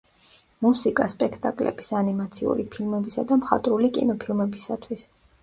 [0.65, 5.07] მუსიკა სპექტაკლების, ანიმაციური ფილმებისა და მხატვრული კინოფილმებისათვის.